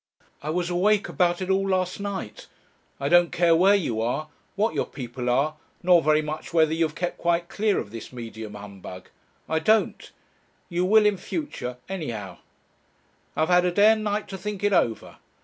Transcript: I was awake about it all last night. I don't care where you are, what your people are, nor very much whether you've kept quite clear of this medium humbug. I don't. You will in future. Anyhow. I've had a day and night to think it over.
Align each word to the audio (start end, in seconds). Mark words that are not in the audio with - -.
I 0.41 0.49
was 0.49 0.71
awake 0.71 1.09
about 1.09 1.43
it 1.43 1.51
all 1.51 1.69
last 1.69 1.99
night. 1.99 2.47
I 2.99 3.07
don't 3.07 3.31
care 3.31 3.55
where 3.55 3.75
you 3.75 4.01
are, 4.01 4.29
what 4.55 4.73
your 4.73 4.87
people 4.87 5.29
are, 5.29 5.57
nor 5.83 6.01
very 6.01 6.23
much 6.23 6.51
whether 6.55 6.73
you've 6.73 6.95
kept 6.95 7.19
quite 7.19 7.49
clear 7.49 7.77
of 7.77 7.91
this 7.91 8.11
medium 8.11 8.55
humbug. 8.55 9.09
I 9.47 9.59
don't. 9.59 10.09
You 10.69 10.85
will 10.85 11.05
in 11.05 11.17
future. 11.17 11.77
Anyhow. 11.87 12.39
I've 13.35 13.49
had 13.49 13.63
a 13.63 13.71
day 13.71 13.91
and 13.91 14.03
night 14.03 14.27
to 14.29 14.39
think 14.39 14.63
it 14.63 14.73
over. 14.73 15.17